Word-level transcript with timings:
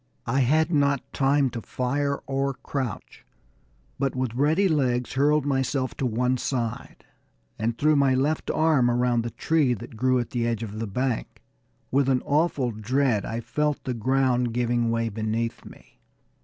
I 0.25 0.39
had 0.39 0.71
not 0.73 1.13
time 1.13 1.51
to 1.51 1.61
fire 1.61 2.23
or 2.25 2.55
crouch, 2.55 3.23
but 3.99 4.15
with 4.15 4.33
ready 4.33 4.67
legs 4.67 5.13
hurled 5.13 5.45
myself 5.45 5.93
to 5.97 6.07
one 6.07 6.37
side, 6.39 7.05
and 7.59 7.77
threw 7.77 7.95
my 7.95 8.15
left 8.15 8.49
arm 8.49 8.89
around 8.89 9.21
the 9.21 9.29
tree 9.29 9.75
that 9.75 9.95
grew 9.97 10.17
at 10.17 10.31
the 10.31 10.47
edge 10.47 10.63
of 10.63 10.79
the 10.79 10.87
bank. 10.87 11.43
With 11.91 12.09
an 12.09 12.23
awful 12.25 12.71
dread 12.71 13.25
I 13.27 13.41
felt 13.41 13.83
the 13.83 13.93
ground 13.93 14.53
giving 14.55 14.89
way 14.89 15.07
beneath 15.09 15.65
me. 15.65 15.99